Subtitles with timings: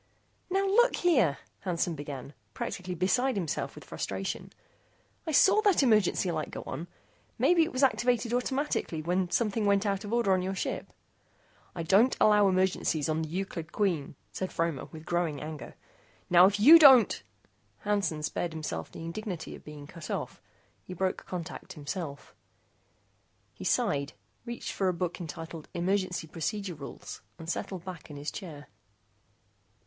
[0.49, 4.51] "Now look here," Hansen began, practically beside himself with frustration,
[5.27, 6.87] "I saw that emergency light go on.
[7.37, 10.91] Maybe it was activated automatically when something went out of order on your ship."
[11.75, 15.75] "I don't allow emergencies on the Euclid Queen," said Fromer with growing anger.
[16.31, 17.21] "Now, if you don't"
[17.85, 20.41] Hansen spared himself the indignity of being cut off.
[20.81, 22.33] He broke contact himself.
[23.53, 24.13] He sighed,
[24.47, 28.67] reached for a book entitled Emergency Procedure Rules, and settled back in his chair.